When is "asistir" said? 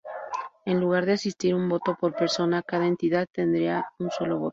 1.13-1.53